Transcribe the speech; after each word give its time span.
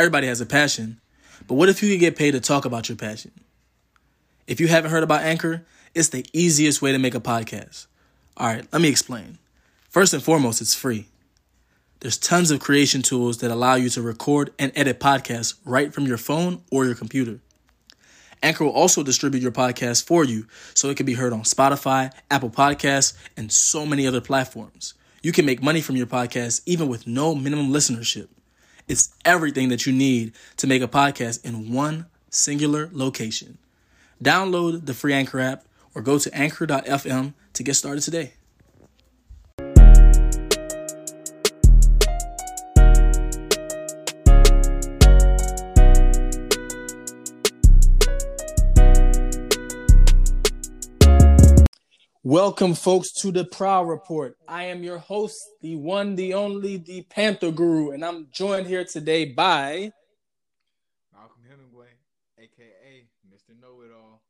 Everybody 0.00 0.28
has 0.28 0.40
a 0.40 0.46
passion, 0.46 0.98
but 1.46 1.56
what 1.56 1.68
if 1.68 1.82
you 1.82 1.90
could 1.90 2.00
get 2.00 2.16
paid 2.16 2.30
to 2.30 2.40
talk 2.40 2.64
about 2.64 2.88
your 2.88 2.96
passion? 2.96 3.32
If 4.46 4.58
you 4.58 4.66
haven't 4.66 4.92
heard 4.92 5.02
about 5.02 5.20
Anchor, 5.20 5.66
it's 5.94 6.08
the 6.08 6.24
easiest 6.32 6.80
way 6.80 6.90
to 6.92 6.98
make 6.98 7.14
a 7.14 7.20
podcast. 7.20 7.86
All 8.38 8.46
right, 8.46 8.66
let 8.72 8.80
me 8.80 8.88
explain. 8.88 9.36
First 9.90 10.14
and 10.14 10.22
foremost, 10.22 10.62
it's 10.62 10.74
free. 10.74 11.08
There's 12.00 12.16
tons 12.16 12.50
of 12.50 12.60
creation 12.60 13.02
tools 13.02 13.40
that 13.40 13.50
allow 13.50 13.74
you 13.74 13.90
to 13.90 14.00
record 14.00 14.54
and 14.58 14.72
edit 14.74 15.00
podcasts 15.00 15.56
right 15.66 15.92
from 15.92 16.06
your 16.06 16.16
phone 16.16 16.62
or 16.72 16.86
your 16.86 16.94
computer. 16.94 17.40
Anchor 18.42 18.64
will 18.64 18.72
also 18.72 19.02
distribute 19.02 19.42
your 19.42 19.52
podcast 19.52 20.06
for 20.06 20.24
you 20.24 20.46
so 20.72 20.88
it 20.88 20.96
can 20.96 21.04
be 21.04 21.12
heard 21.12 21.34
on 21.34 21.42
Spotify, 21.42 22.10
Apple 22.30 22.48
Podcasts, 22.48 23.12
and 23.36 23.52
so 23.52 23.84
many 23.84 24.06
other 24.06 24.22
platforms. 24.22 24.94
You 25.22 25.32
can 25.32 25.44
make 25.44 25.62
money 25.62 25.82
from 25.82 25.96
your 25.96 26.06
podcast 26.06 26.62
even 26.64 26.88
with 26.88 27.06
no 27.06 27.34
minimum 27.34 27.68
listenership. 27.68 28.28
It's 28.90 29.14
everything 29.24 29.68
that 29.68 29.86
you 29.86 29.92
need 29.92 30.32
to 30.56 30.66
make 30.66 30.82
a 30.82 30.88
podcast 30.88 31.44
in 31.44 31.72
one 31.72 32.06
singular 32.28 32.90
location. 32.92 33.56
Download 34.20 34.84
the 34.84 34.94
free 34.94 35.12
Anchor 35.12 35.38
app 35.38 35.64
or 35.94 36.02
go 36.02 36.18
to 36.18 36.34
anchor.fm 36.36 37.34
to 37.52 37.62
get 37.62 37.74
started 37.74 38.00
today. 38.00 38.32
Welcome, 52.30 52.74
folks, 52.74 53.10
to 53.22 53.32
the 53.32 53.44
Prowl 53.44 53.86
Report. 53.86 54.36
I 54.46 54.66
am 54.66 54.84
your 54.84 54.98
host, 54.98 55.36
the 55.62 55.74
one, 55.74 56.14
the 56.14 56.34
only, 56.34 56.76
the 56.76 57.02
Panther 57.02 57.50
Guru, 57.50 57.90
and 57.90 58.04
I'm 58.04 58.28
joined 58.30 58.68
here 58.68 58.84
today 58.84 59.24
by 59.24 59.90
Malcolm 61.12 61.42
Hemingway, 61.50 61.88
aka 62.38 63.08
Mr. 63.34 63.60
Know 63.60 63.80
It 63.80 63.90
All. 63.92 64.22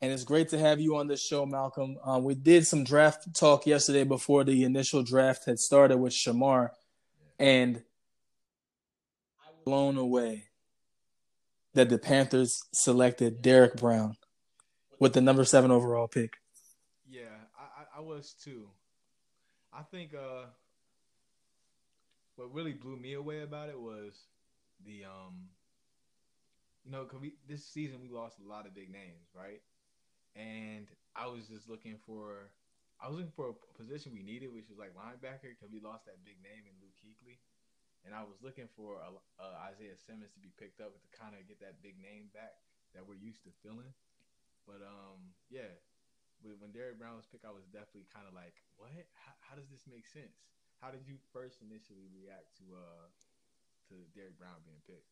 And 0.00 0.10
it's 0.10 0.24
great 0.24 0.48
to 0.48 0.58
have 0.58 0.80
you 0.80 0.96
on 0.96 1.06
the 1.06 1.18
show, 1.18 1.44
Malcolm. 1.44 1.98
Um, 2.02 2.24
we 2.24 2.34
did 2.34 2.66
some 2.66 2.82
draft 2.82 3.28
talk 3.34 3.66
yesterday 3.66 4.04
before 4.04 4.42
the 4.44 4.64
initial 4.64 5.02
draft 5.02 5.44
had 5.44 5.58
started 5.58 5.98
with 5.98 6.14
Shamar, 6.14 6.70
and 7.38 7.76
I 9.46 9.50
was 9.50 9.60
blown 9.66 9.98
away 9.98 10.44
that 11.74 11.90
the 11.90 11.98
Panthers 11.98 12.62
selected 12.72 13.42
Derrick 13.42 13.76
Brown 13.76 14.16
with 14.98 15.12
the 15.12 15.20
number 15.20 15.44
seven 15.44 15.70
overall 15.70 16.08
pick. 16.08 16.39
I, 18.00 18.02
was 18.02 18.32
too. 18.32 18.64
I 19.72 19.82
think 19.82 20.14
uh, 20.14 20.48
what 22.36 22.52
really 22.52 22.72
blew 22.72 22.96
me 22.96 23.12
away 23.12 23.42
about 23.42 23.68
it 23.68 23.78
was 23.78 24.16
the 24.86 25.04
um, 25.04 25.52
you 26.84 26.90
know, 26.90 27.04
cause 27.04 27.20
we 27.20 27.36
this 27.46 27.64
season 27.64 28.00
we 28.00 28.08
lost 28.08 28.40
a 28.40 28.48
lot 28.48 28.64
of 28.64 28.74
big 28.74 28.90
names, 28.90 29.28
right? 29.36 29.60
And 30.32 30.88
I 31.12 31.28
was 31.28 31.44
just 31.44 31.68
looking 31.68 32.00
for, 32.06 32.48
I 33.02 33.08
was 33.08 33.20
looking 33.20 33.36
for 33.36 33.52
a 33.52 33.56
position 33.76 34.16
we 34.16 34.22
needed, 34.22 34.48
which 34.48 34.70
was 34.72 34.78
like 34.78 34.96
linebacker, 34.96 35.52
because 35.52 35.68
we 35.68 35.80
lost 35.84 36.06
that 36.08 36.24
big 36.24 36.40
name 36.40 36.64
in 36.64 36.72
Luke 36.80 36.96
Kuechly. 36.96 37.36
And 38.06 38.14
I 38.16 38.24
was 38.24 38.40
looking 38.40 38.64
for 38.72 38.96
a, 38.96 39.12
a 39.44 39.46
Isaiah 39.68 39.98
Simmons 39.98 40.32
to 40.32 40.40
be 40.40 40.48
picked 40.56 40.80
up 40.80 40.96
to 40.96 41.08
kind 41.12 41.36
of 41.36 41.44
get 41.44 41.60
that 41.60 41.84
big 41.84 42.00
name 42.00 42.32
back 42.32 42.56
that 42.96 43.04
we're 43.04 43.20
used 43.20 43.44
to 43.44 43.52
filling. 43.60 43.92
But 44.64 44.80
um, 44.80 45.36
yeah, 45.52 45.68
when 46.42 46.72
Derrick 46.72 46.98
Brown 46.98 47.16
was 47.16 47.26
picked, 47.26 47.44
I 47.44 47.50
was 47.50 47.64
definitely 47.72 48.08
kind 48.12 48.26
of 48.26 48.34
like, 48.34 48.54
what? 48.76 48.90
How, 49.14 49.32
how, 49.40 49.54
does 49.56 49.68
this 49.68 49.84
make 49.90 50.06
sense? 50.06 50.40
How 50.80 50.90
did 50.90 51.04
you 51.06 51.16
first 51.32 51.60
initially 51.60 52.08
react 52.16 52.56
to 52.58 52.64
uh 52.72 53.06
to 53.88 53.94
Derrick 54.14 54.38
Brown 54.38 54.56
being 54.64 54.80
picked? 54.86 55.06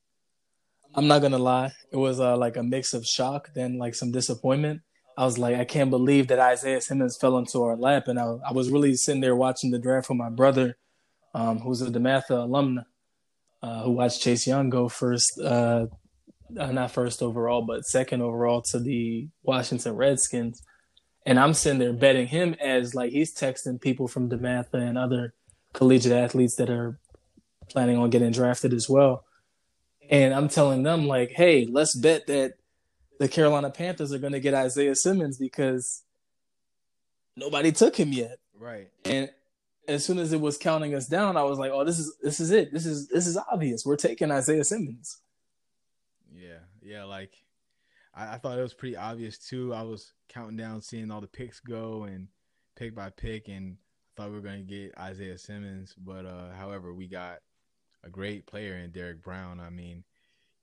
I'm 0.94 1.06
not 1.06 1.20
gonna 1.20 1.38
lie, 1.38 1.72
it 1.92 1.96
was 1.96 2.20
uh, 2.20 2.36
like 2.36 2.56
a 2.56 2.62
mix 2.62 2.94
of 2.94 3.04
shock, 3.04 3.50
then 3.54 3.78
like 3.78 3.94
some 3.94 4.10
disappointment. 4.10 4.80
I 5.18 5.24
was 5.24 5.36
like, 5.36 5.56
I 5.56 5.64
can't 5.64 5.90
believe 5.90 6.28
that 6.28 6.38
Isaiah 6.38 6.80
Simmons 6.80 7.18
fell 7.20 7.36
into 7.38 7.62
our 7.62 7.76
lap, 7.76 8.08
and 8.08 8.18
I, 8.18 8.36
I 8.48 8.52
was 8.52 8.70
really 8.70 8.94
sitting 8.94 9.20
there 9.20 9.36
watching 9.36 9.70
the 9.70 9.78
draft 9.78 10.08
with 10.08 10.16
my 10.16 10.30
brother, 10.30 10.78
um, 11.34 11.58
who's 11.58 11.82
a 11.82 11.90
DeMatha 11.90 12.30
alumna, 12.30 12.84
uh, 13.62 13.82
who 13.82 13.92
watched 13.92 14.22
Chase 14.22 14.46
Young 14.46 14.70
go 14.70 14.88
first, 14.88 15.38
uh, 15.40 15.86
uh, 16.58 16.72
not 16.72 16.92
first 16.92 17.20
overall, 17.20 17.62
but 17.62 17.84
second 17.84 18.22
overall 18.22 18.62
to 18.70 18.78
the 18.78 19.28
Washington 19.42 19.96
Redskins. 19.96 20.62
And 21.26 21.38
I'm 21.38 21.54
sitting 21.54 21.78
there 21.78 21.92
betting 21.92 22.26
him 22.26 22.54
as 22.60 22.94
like 22.94 23.12
he's 23.12 23.34
texting 23.34 23.80
people 23.80 24.08
from 24.08 24.30
DeMatha 24.30 24.74
and 24.74 24.96
other 24.96 25.34
collegiate 25.72 26.12
athletes 26.12 26.56
that 26.56 26.70
are 26.70 26.98
planning 27.68 27.98
on 27.98 28.10
getting 28.10 28.32
drafted 28.32 28.72
as 28.72 28.88
well. 28.88 29.24
And 30.10 30.32
I'm 30.32 30.48
telling 30.48 30.84
them 30.84 31.06
like, 31.06 31.32
hey, 31.32 31.66
let's 31.70 31.94
bet 31.94 32.26
that 32.28 32.54
the 33.18 33.28
Carolina 33.28 33.70
Panthers 33.70 34.12
are 34.12 34.18
going 34.18 34.32
to 34.32 34.40
get 34.40 34.54
Isaiah 34.54 34.94
Simmons 34.94 35.36
because 35.36 36.02
nobody 37.36 37.72
took 37.72 37.96
him 37.96 38.12
yet. 38.12 38.38
Right. 38.58 38.88
And 39.04 39.30
as 39.86 40.04
soon 40.04 40.18
as 40.18 40.32
it 40.32 40.40
was 40.40 40.56
counting 40.56 40.94
us 40.94 41.06
down, 41.06 41.36
I 41.36 41.42
was 41.42 41.58
like, 41.58 41.72
"Oh, 41.72 41.84
this 41.84 41.98
is 41.98 42.14
this 42.22 42.40
is 42.40 42.50
it. 42.50 42.72
This 42.72 42.86
is 42.86 43.08
this 43.08 43.26
is 43.26 43.38
obvious. 43.50 43.84
We're 43.84 43.96
taking 43.96 44.30
Isaiah 44.30 44.64
Simmons." 44.64 45.20
Yeah, 46.32 46.58
yeah. 46.82 47.04
Like 47.04 47.32
I, 48.18 48.34
I 48.34 48.38
thought 48.38 48.58
it 48.58 48.62
was 48.62 48.74
pretty 48.74 48.96
obvious 48.96 49.38
too. 49.38 49.72
I 49.72 49.82
was 49.82 50.12
counting 50.28 50.56
down, 50.56 50.82
seeing 50.82 51.10
all 51.10 51.20
the 51.20 51.28
picks 51.28 51.60
go 51.60 52.04
and 52.04 52.28
pick 52.76 52.94
by 52.94 53.10
pick, 53.10 53.48
and 53.48 53.76
I 53.78 54.10
thought 54.16 54.30
we 54.30 54.36
were 54.36 54.42
going 54.42 54.66
to 54.66 54.74
get 54.74 54.98
Isaiah 54.98 55.38
Simmons. 55.38 55.94
But 55.96 56.26
uh, 56.26 56.52
however, 56.58 56.92
we 56.92 57.06
got 57.06 57.38
a 58.04 58.10
great 58.10 58.46
player 58.46 58.74
in 58.74 58.90
Derrick 58.90 59.22
Brown. 59.22 59.60
I 59.60 59.70
mean, 59.70 60.04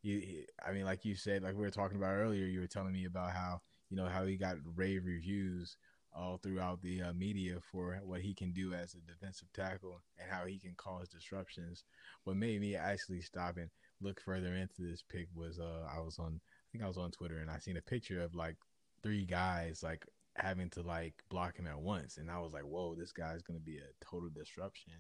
you, 0.03 0.43
I 0.65 0.71
mean, 0.71 0.85
like 0.85 1.05
you 1.05 1.15
said, 1.15 1.43
like 1.43 1.55
we 1.55 1.61
were 1.61 1.71
talking 1.71 1.97
about 1.97 2.13
earlier, 2.15 2.45
you 2.45 2.59
were 2.59 2.67
telling 2.67 2.93
me 2.93 3.05
about 3.05 3.31
how 3.31 3.61
you 3.89 3.97
know 3.97 4.07
how 4.07 4.25
he 4.25 4.35
got 4.35 4.57
rave 4.75 5.05
reviews 5.05 5.77
all 6.15 6.37
throughout 6.37 6.81
the 6.81 7.01
uh, 7.01 7.13
media 7.13 7.57
for 7.71 7.99
what 8.05 8.21
he 8.21 8.33
can 8.33 8.53
do 8.53 8.73
as 8.73 8.93
a 8.93 9.11
defensive 9.11 9.51
tackle 9.53 10.01
and 10.17 10.31
how 10.31 10.45
he 10.45 10.57
can 10.57 10.73
cause 10.77 11.09
disruptions. 11.09 11.83
What 12.23 12.37
made 12.37 12.61
me 12.61 12.75
actually 12.75 13.19
stop 13.21 13.57
and 13.57 13.69
look 14.01 14.21
further 14.21 14.55
into 14.55 14.81
this 14.81 15.03
pick 15.09 15.27
was 15.35 15.59
uh, 15.59 15.87
I 15.93 15.99
was 15.99 16.17
on 16.17 16.39
think 16.75 16.83
I 16.83 16.89
was 16.89 16.97
on 16.97 17.11
Twitter 17.11 17.37
and 17.37 17.49
I 17.49 17.59
seen 17.59 17.77
a 17.77 17.81
picture 17.81 18.21
of 18.21 18.35
like 18.35 18.57
three 19.01 19.25
guys 19.25 19.81
like 19.81 20.05
having 20.35 20.69
to 20.71 20.81
like 20.81 21.13
block 21.29 21.55
him 21.55 21.67
at 21.67 21.79
once 21.79 22.17
and 22.17 22.29
I 22.29 22.39
was 22.39 22.51
like, 22.51 22.63
whoa, 22.63 22.95
this 22.95 23.13
guy's 23.13 23.41
gonna 23.41 23.59
be 23.59 23.77
a 23.77 24.05
total 24.05 24.29
disruption. 24.29 24.93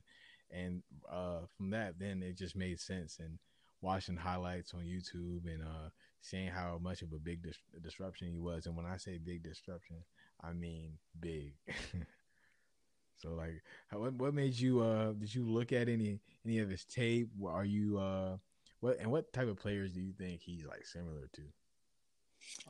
And 0.51 0.83
uh, 1.11 1.41
from 1.57 1.71
that, 1.71 1.99
then 1.99 2.23
it 2.23 2.37
just 2.37 2.55
made 2.55 2.79
sense 2.79 3.17
and 3.19 3.39
watching 3.81 4.15
highlights 4.15 4.73
on 4.73 4.81
YouTube 4.81 5.53
and 5.53 5.63
uh, 5.63 5.89
seeing 6.21 6.47
how 6.47 6.79
much 6.81 7.01
of 7.01 7.11
a 7.11 7.19
big 7.19 7.43
dis- 7.43 7.57
disruption 7.83 8.29
he 8.29 8.39
was. 8.39 8.67
And 8.67 8.77
when 8.77 8.85
I 8.85 8.95
say 8.95 9.17
big 9.17 9.43
disruption, 9.43 9.97
I 10.41 10.53
mean 10.53 10.93
big. 11.19 11.55
so 13.17 13.33
like, 13.33 13.61
how, 13.87 13.99
what 13.99 14.13
what 14.13 14.33
made 14.33 14.53
you? 14.53 14.81
Uh, 14.81 15.11
did 15.11 15.33
you 15.33 15.43
look 15.43 15.73
at 15.73 15.89
any 15.89 16.19
any 16.45 16.59
of 16.59 16.69
his 16.69 16.85
tape? 16.85 17.29
Are 17.45 17.65
you 17.65 17.97
uh, 17.97 18.37
what 18.79 18.99
and 18.99 19.11
what 19.11 19.33
type 19.33 19.49
of 19.49 19.57
players 19.57 19.91
do 19.91 19.99
you 19.99 20.13
think 20.13 20.41
he's 20.41 20.65
like 20.65 20.85
similar 20.85 21.27
to? 21.33 21.41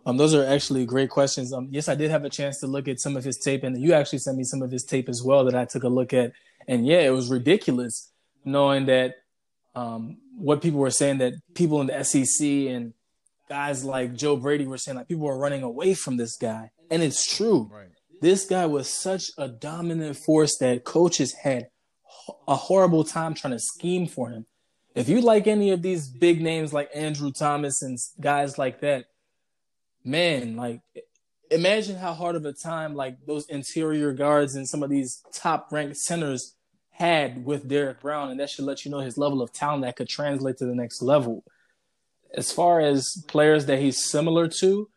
Um, 0.06 0.18
those 0.18 0.36
are 0.36 0.46
actually 0.46 0.86
great 0.86 1.10
questions. 1.10 1.52
Um, 1.52 1.68
yes, 1.72 1.90
I 1.90 1.96
did 1.96 2.12
have 2.12 2.26
a 2.26 2.30
chance 2.30 2.60
to 2.60 2.68
look 2.68 2.88
at 2.88 3.00
some 3.00 3.18
of 3.18 3.24
his 3.24 3.38
tape, 3.38 3.64
and 3.64 3.82
you 3.82 3.94
actually 3.94 4.20
sent 4.20 4.38
me 4.38 4.44
some 4.44 4.62
of 4.62 4.72
his 4.72 4.84
tape 4.84 5.10
as 5.10 5.24
well 5.24 5.46
that 5.46 5.56
I 5.56 5.66
took 5.66 5.84
a 5.84 5.90
look 5.90 6.14
at. 6.14 6.34
And 6.68 6.86
yeah, 6.86 7.00
it 7.00 7.10
was 7.10 7.30
ridiculous 7.30 8.12
knowing 8.44 8.86
that 8.86 9.16
um, 9.76 10.18
what 10.38 10.62
people 10.62 10.80
were 10.80 10.92
saying 10.92 11.18
that 11.20 11.34
people 11.54 11.82
in 11.82 11.88
the 11.88 12.04
SEC 12.04 12.46
and 12.46 12.94
guys 13.50 13.84
like 13.84 14.16
Joe 14.16 14.36
Brady 14.36 14.68
were 14.68 14.78
saying 14.78 14.98
like 14.98 15.08
people 15.08 15.26
were 15.26 15.38
running 15.38 15.64
away 15.64 15.94
from 15.96 16.18
this 16.18 16.38
guy, 16.38 16.72
and 16.90 17.02
it's 17.02 17.26
true. 17.36 17.70
Right. 17.72 17.88
This 18.22 18.46
guy 18.46 18.66
was 18.66 18.88
such 18.88 19.26
a 19.38 19.48
dominant 19.48 20.18
force 20.18 20.58
that 20.60 20.84
coaches 20.84 21.34
had 21.34 21.68
a 22.48 22.56
horrible 22.56 23.04
time 23.04 23.34
trying 23.34 23.54
to 23.54 23.60
scheme 23.60 24.08
for 24.08 24.30
him. 24.30 24.46
If 24.96 25.10
you 25.10 25.20
like 25.20 25.46
any 25.46 25.72
of 25.72 25.82
these 25.82 26.08
big 26.08 26.42
names 26.42 26.72
like 26.72 26.90
Andrew 26.96 27.32
Thomas 27.32 27.82
and 27.82 27.98
guys 28.20 28.58
like 28.58 28.80
that, 28.80 29.06
man, 30.06 30.56
like 30.56 30.82
imagine 31.52 31.96
how 31.96 32.14
hard 32.14 32.36
of 32.36 32.46
a 32.46 32.54
time 32.54 32.96
like 32.96 33.18
those 33.26 33.46
interior 33.48 34.14
guards 34.14 34.56
and 34.56 34.68
some 34.68 34.84
of 34.84 34.90
these 34.90 35.24
top 35.34 35.72
ranked 35.72 35.98
centers 35.98 36.56
had 36.92 37.46
with 37.46 37.68
Derrick 37.68 38.00
Brown, 38.00 38.32
and 38.32 38.40
that 38.40 38.50
should 38.50 38.66
let 38.66 38.86
you 38.86 38.92
know 38.92 39.00
his 39.00 39.18
level 39.18 39.42
of 39.42 39.52
talent 39.52 39.84
that 39.84 39.98
could 39.98 40.08
translate 40.08 40.58
to 40.58 40.66
the 40.66 40.76
next 40.76 41.02
level. 41.02 41.44
As 42.34 42.52
far 42.52 42.80
as 42.80 43.24
players 43.28 43.66
that 43.66 43.80
he's 43.80 44.04
similar 44.04 44.48
to, 44.60 44.90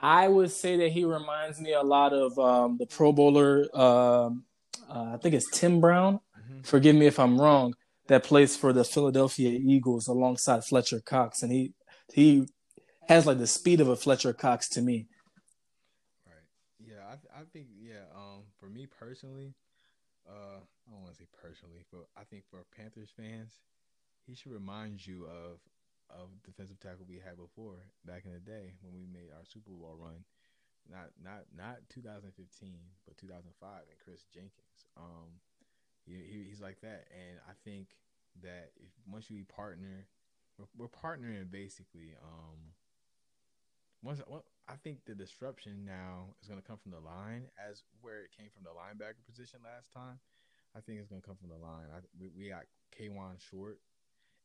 I 0.00 0.28
would 0.28 0.50
say 0.50 0.76
that 0.76 0.92
he 0.92 1.04
reminds 1.04 1.60
me 1.60 1.72
a 1.72 1.82
lot 1.82 2.12
of 2.12 2.38
um, 2.38 2.76
the 2.78 2.86
Pro 2.86 3.12
Bowler. 3.12 3.66
Um, 3.74 4.44
uh, 4.88 5.14
I 5.14 5.18
think 5.22 5.34
it's 5.34 5.50
Tim 5.50 5.80
Brown. 5.80 6.20
Mm-hmm. 6.38 6.62
Forgive 6.62 6.96
me 6.96 7.06
if 7.06 7.18
I'm 7.18 7.40
wrong. 7.40 7.74
That 8.08 8.24
plays 8.24 8.56
for 8.56 8.72
the 8.72 8.84
Philadelphia 8.84 9.50
Eagles 9.50 10.08
alongside 10.08 10.64
Fletcher 10.64 11.00
Cox, 11.00 11.42
and 11.42 11.52
he 11.52 11.74
he 12.12 12.46
has 13.10 13.26
like 13.26 13.38
the 13.38 13.46
speed 13.46 13.80
of 13.80 13.88
a 13.88 13.96
Fletcher 13.96 14.32
Cox 14.32 14.68
to 14.70 14.80
me. 14.80 15.08
Right. 16.24 16.46
Yeah, 16.78 17.02
I, 17.02 17.40
I 17.40 17.42
think 17.52 17.66
yeah. 17.74 18.06
Um, 18.14 18.46
for 18.60 18.70
me 18.70 18.86
personally, 18.86 19.52
uh, 20.30 20.62
I 20.62 20.86
don't 20.86 21.02
want 21.02 21.10
to 21.10 21.18
say 21.18 21.26
personally, 21.42 21.82
but 21.90 22.06
I 22.16 22.22
think 22.22 22.44
for 22.46 22.62
Panthers 22.70 23.10
fans, 23.10 23.58
he 24.26 24.34
should 24.34 24.52
remind 24.52 25.04
you 25.04 25.26
of 25.26 25.58
of 26.06 26.30
defensive 26.46 26.78
tackle 26.78 27.06
we 27.08 27.18
had 27.18 27.34
before 27.34 27.82
back 28.06 28.22
in 28.26 28.32
the 28.32 28.38
day 28.38 28.78
when 28.82 28.94
we 28.94 29.10
made 29.10 29.34
our 29.34 29.42
Super 29.42 29.70
Bowl 29.70 29.98
run. 29.98 30.22
Not 30.86 31.10
not 31.18 31.50
not 31.50 31.82
2015, 31.90 32.30
but 33.06 33.18
2005 33.18 33.50
and 33.90 33.98
Chris 33.98 34.22
Jenkins. 34.32 34.86
Um, 34.96 35.42
he, 36.06 36.14
he, 36.14 36.46
he's 36.46 36.62
like 36.62 36.80
that, 36.82 37.10
and 37.10 37.42
I 37.42 37.58
think 37.66 37.98
that 38.46 38.70
if 38.78 38.94
once 39.10 39.28
you 39.30 39.42
partner, 39.50 40.06
we're, 40.58 40.70
we're 40.78 40.94
partnering 40.94 41.50
basically. 41.50 42.14
Um, 42.22 42.70
once 44.02 44.20
well, 44.26 44.44
I 44.68 44.74
think 44.82 45.04
the 45.04 45.14
disruption 45.14 45.84
now 45.84 46.34
is 46.40 46.48
going 46.48 46.60
to 46.60 46.66
come 46.66 46.78
from 46.78 46.92
the 46.92 47.00
line 47.00 47.48
as 47.58 47.82
where 48.00 48.22
it 48.22 48.30
came 48.36 48.48
from 48.54 48.64
the 48.64 48.70
linebacker 48.70 49.24
position 49.26 49.60
last 49.64 49.92
time. 49.92 50.18
I 50.76 50.80
think 50.80 51.00
it's 51.00 51.08
going 51.08 51.20
to 51.20 51.26
come 51.26 51.36
from 51.36 51.50
the 51.50 51.58
line. 51.58 51.90
I, 51.90 51.98
we, 52.18 52.30
we 52.36 52.48
got 52.48 52.70
Kawann 52.94 53.42
Short, 53.42 53.80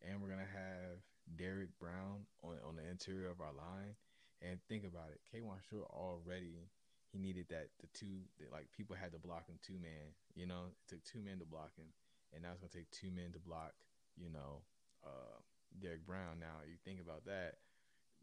and 0.02 0.19
we're 0.19 0.34
going 0.34 0.42
to 0.42 0.57
have 0.57 0.98
Derrick 1.38 1.69
Brown 1.80 2.25
on 2.44 2.57
on 2.68 2.75
the 2.75 2.88
interior 2.90 3.30
of 3.30 3.42
our 3.42 3.54
line. 3.54 3.96
And 4.42 4.60
think 4.68 4.84
about 4.84 5.13
it, 5.13 5.22
Kawann 5.31 5.62
Short 5.69 5.88
already 5.90 6.68
he 7.16 7.22
needed 7.24 7.48
that 7.48 7.72
the 7.80 7.88
two 7.96 8.28
like 8.51 8.68
people 8.75 8.96
had 8.96 9.16
to 9.16 9.19
block 9.19 9.48
him 9.48 9.56
two 9.63 9.80
man. 9.80 10.12
You 10.36 10.46
know, 10.46 10.75
it 10.75 10.75
took 10.92 11.04
two 11.08 11.24
men 11.24 11.40
to 11.40 11.48
block 11.48 11.72
him, 11.80 11.88
and 12.36 12.44
now 12.44 12.51
it's 12.51 12.60
gonna 12.60 12.75
take 12.75 12.92
two 12.92 13.08
men 13.08 13.31
to 13.31 13.40
block. 13.40 13.72
You 14.19 14.28
know, 14.28 14.68
uh, 15.00 15.40
Derrick 15.80 16.06
Brown. 16.06 16.44
Now 16.44 16.60
you 16.68 16.75
think 16.84 17.00
about 17.00 17.24
that. 17.25 17.63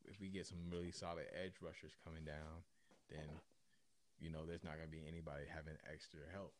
If 0.07 0.21
we 0.21 0.29
get 0.29 0.47
some 0.47 0.59
really 0.71 0.91
solid 0.91 1.27
edge 1.33 1.59
rushers 1.61 1.93
coming 2.05 2.25
down, 2.25 2.65
then 3.11 3.29
you 4.19 4.31
know 4.31 4.47
there's 4.47 4.65
not 4.65 4.79
gonna 4.79 4.93
be 4.93 5.05
anybody 5.07 5.45
having 5.49 5.77
extra 5.91 6.23
help 6.33 6.55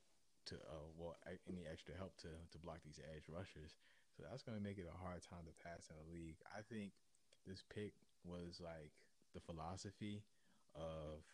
to 0.47 0.59
uh 0.67 0.89
well 0.99 1.15
any 1.47 1.63
extra 1.71 1.95
help 1.95 2.17
to 2.19 2.31
to 2.51 2.57
block 2.59 2.83
these 2.85 2.99
edge 3.15 3.27
rushers. 3.31 3.79
So 4.17 4.25
that's 4.29 4.45
going 4.45 4.61
to 4.61 4.65
make 4.65 4.77
it 4.77 4.85
a 4.85 4.99
hard 5.01 5.25
time 5.25 5.49
to 5.49 5.55
pass 5.65 5.89
in 5.89 5.97
the 5.97 6.09
league. 6.13 6.37
I 6.53 6.61
think 6.69 6.93
this 7.49 7.65
pick 7.73 7.97
was 8.29 8.61
like 8.61 8.93
the 9.33 9.41
philosophy 9.41 10.21
of 10.77 11.25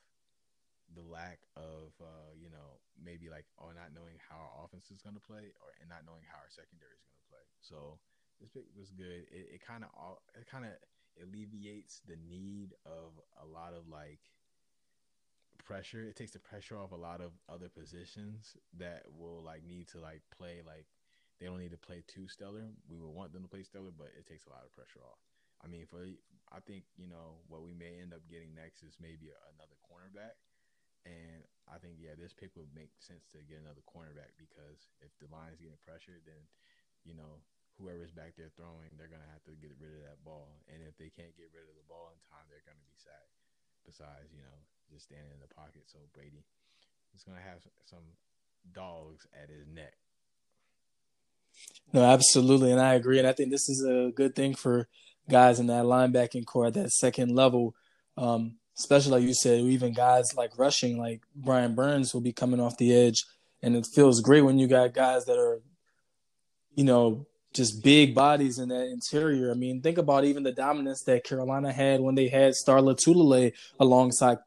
the 0.94 1.05
lack 1.05 1.43
of 1.58 1.93
uh, 2.00 2.32
you 2.38 2.49
know 2.49 2.81
maybe 2.96 3.28
like 3.28 3.44
or 3.58 3.75
not 3.75 3.93
knowing 3.93 4.16
how 4.22 4.38
our 4.38 4.64
offense 4.64 4.88
is 4.94 5.02
going 5.02 5.19
to 5.19 5.25
play 5.25 5.52
or 5.60 5.75
and 5.82 5.90
not 5.90 6.06
knowing 6.06 6.25
how 6.25 6.38
our 6.38 6.49
secondary 6.49 6.96
is 6.96 7.05
going 7.10 7.20
to 7.20 7.28
play. 7.28 7.46
So 7.60 7.99
this 8.38 8.49
pick 8.49 8.70
was 8.78 8.94
good. 8.94 9.26
It, 9.28 9.58
it 9.58 9.60
kind 9.60 9.82
of 9.82 9.90
all 9.93 10.22
it 10.38 10.46
kind 10.46 10.64
of 10.64 10.72
alleviates 11.23 12.00
the 12.06 12.17
need 12.29 12.75
of 12.87 13.12
a 13.43 13.47
lot 13.47 13.73
of 13.75 13.88
like 13.88 14.20
pressure. 15.59 16.03
It 16.03 16.17
takes 16.17 16.32
the 16.32 16.38
pressure 16.38 16.79
off 16.79 16.93
a 16.93 16.97
lot 16.97 17.20
of 17.20 17.32
other 17.49 17.69
positions 17.69 18.56
that 18.79 19.05
will 19.12 19.43
like 19.43 19.65
need 19.65 19.88
to 19.88 20.00
like 20.00 20.23
play 20.37 20.62
like 20.65 20.87
they 21.38 21.47
don't 21.47 21.62
need 21.62 21.76
to 21.76 21.79
play 21.79 22.03
too 22.09 22.26
stellar. 22.26 22.67
We 22.91 22.99
would 22.99 23.15
want 23.15 23.32
them 23.32 23.43
to 23.43 23.53
play 23.53 23.62
stellar, 23.62 23.94
but 23.94 24.11
it 24.19 24.26
takes 24.26 24.47
a 24.47 24.50
lot 24.50 24.67
of 24.67 24.75
pressure 24.75 25.05
off. 25.06 25.23
I 25.62 25.70
mean, 25.70 25.87
for 25.87 26.03
I 26.50 26.61
think 26.65 26.88
you 26.97 27.06
know 27.06 27.43
what 27.47 27.62
we 27.62 27.75
may 27.75 28.00
end 28.00 28.15
up 28.15 28.26
getting 28.26 28.55
next 28.55 28.82
is 28.82 28.99
maybe 28.99 29.31
another 29.55 29.79
cornerback, 29.85 30.38
and 31.06 31.47
I 31.69 31.79
think 31.79 32.00
yeah, 32.00 32.19
this 32.19 32.35
pick 32.35 32.56
would 32.56 32.70
make 32.75 32.91
sense 32.99 33.26
to 33.35 33.43
get 33.47 33.62
another 33.62 33.85
cornerback 33.87 34.35
because 34.38 34.88
if 35.03 35.15
the 35.19 35.31
line 35.31 35.55
is 35.55 35.62
getting 35.62 35.79
pressured, 35.82 36.26
then 36.26 36.43
you 37.05 37.15
know 37.15 37.43
whoever's 37.78 38.12
back 38.12 38.34
there 38.34 38.50
throwing, 38.58 38.90
they're 38.98 39.10
gonna 39.10 39.32
have 39.32 39.42
to 39.46 39.54
get 39.58 39.78
rid 39.78 39.94
of 39.94 40.02
that 40.04 40.20
ball, 40.26 40.60
and 40.66 40.82
if 40.82 40.98
they 40.98 41.08
can't 41.14 41.34
get 41.38 41.54
rid 41.54 41.70
of 41.70 41.78
the 41.78 41.86
ball 41.86 42.10
in 42.10 42.19
time, 42.28 42.44
they're 42.50 42.66
gonna 42.66 42.84
be 42.84 42.98
sacked. 42.98 43.38
Besides, 43.86 44.34
you 44.34 44.44
know, 44.44 44.58
just 44.90 45.08
standing 45.08 45.32
in 45.32 45.40
the 45.40 45.48
pocket, 45.54 45.86
so 45.86 46.02
Brady 46.12 46.44
is 47.14 47.25
gonna 47.25 47.40
have 47.40 47.64
some 47.86 48.04
dogs 48.75 49.25
at 49.32 49.48
his 49.48 49.64
neck 49.70 49.96
no, 51.92 52.04
absolutely, 52.04 52.70
and 52.70 52.80
I 52.80 52.94
agree. 52.94 53.19
And 53.19 53.26
I 53.26 53.32
think 53.32 53.50
this 53.50 53.69
is 53.69 53.84
a 53.84 54.12
good 54.14 54.34
thing 54.34 54.54
for 54.54 54.88
guys 55.31 55.58
in 55.58 55.66
that 55.69 55.84
linebacking 55.84 56.44
corps 56.44 56.66
at 56.66 56.74
that 56.74 56.90
second 56.90 57.34
level. 57.34 57.74
Um, 58.16 58.56
especially 58.78 59.12
like 59.12 59.22
you 59.22 59.34
said, 59.34 59.60
even 59.60 59.92
guys 59.92 60.34
like 60.36 60.58
rushing, 60.58 60.98
like 60.98 61.22
Brian 61.34 61.74
Burns 61.74 62.12
will 62.12 62.20
be 62.20 62.32
coming 62.32 62.60
off 62.60 62.76
the 62.76 62.94
edge, 62.94 63.24
and 63.62 63.74
it 63.74 63.86
feels 63.86 64.20
great 64.20 64.42
when 64.42 64.58
you 64.58 64.66
got 64.66 64.92
guys 64.92 65.24
that 65.24 65.38
are, 65.38 65.60
you 66.74 66.84
know, 66.84 67.26
just 67.52 67.82
big 67.82 68.14
bodies 68.14 68.58
in 68.58 68.68
that 68.68 68.86
interior. 68.88 69.50
I 69.50 69.54
mean, 69.54 69.80
think 69.80 69.98
about 69.98 70.24
even 70.24 70.42
the 70.42 70.52
dominance 70.52 71.02
that 71.04 71.24
Carolina 71.24 71.72
had 71.72 72.00
when 72.00 72.14
they 72.14 72.28
had 72.28 72.54
Star 72.54 72.80
Lotulelei 72.80 73.52
alongside 73.80 74.38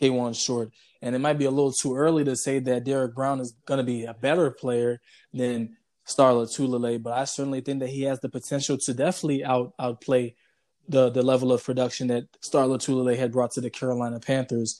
Kawann 0.00 0.34
Short. 0.34 0.70
And 1.02 1.14
it 1.14 1.18
might 1.18 1.38
be 1.38 1.44
a 1.44 1.50
little 1.50 1.72
too 1.72 1.94
early 1.94 2.24
to 2.24 2.34
say 2.34 2.58
that 2.60 2.84
Derrick 2.84 3.14
Brown 3.14 3.40
is 3.40 3.54
going 3.66 3.78
to 3.78 3.84
be 3.84 4.04
a 4.04 4.14
better 4.14 4.50
player 4.50 5.00
than 5.32 5.76
Star 6.06 6.32
Lotulelei, 6.32 7.02
but 7.02 7.12
I 7.12 7.24
certainly 7.24 7.60
think 7.60 7.80
that 7.80 7.90
he 7.90 8.02
has 8.02 8.20
the 8.20 8.28
potential 8.28 8.78
to 8.78 8.94
definitely 8.94 9.44
out 9.44 9.74
outplay 9.78 10.36
the 10.88 11.10
the 11.10 11.22
level 11.22 11.52
of 11.52 11.64
production 11.64 12.06
that 12.08 12.24
Star 12.40 12.64
Lotulelei 12.66 13.16
had 13.16 13.32
brought 13.32 13.50
to 13.52 13.60
the 13.60 13.70
Carolina 13.70 14.20
Panthers. 14.20 14.78